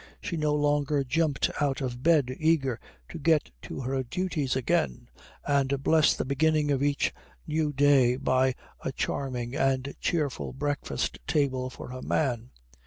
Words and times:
She 0.19 0.35
no 0.35 0.55
longer 0.55 1.03
jumped 1.03 1.51
out 1.61 1.79
of 1.79 2.01
bed 2.01 2.35
eager 2.39 2.79
to 3.09 3.19
get 3.19 3.51
to 3.61 3.81
her 3.81 4.01
duties 4.01 4.55
again 4.55 5.09
and 5.45 5.83
bless 5.83 6.15
the 6.15 6.25
beginning 6.25 6.71
of 6.71 6.81
each 6.81 7.13
new 7.45 7.71
day 7.71 8.15
by 8.15 8.55
a 8.83 8.91
charming 8.91 9.55
and 9.55 9.93
cheerful 9.99 10.53
breakfast 10.53 11.19
table 11.27 11.69
for 11.69 11.89
her 11.89 12.01
man. 12.01 12.49